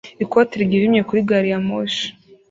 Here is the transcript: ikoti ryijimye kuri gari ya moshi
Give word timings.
ikoti 0.23 0.53
ryijimye 0.65 1.01
kuri 1.07 1.21
gari 1.29 1.49
ya 1.53 1.59
moshi 1.67 2.07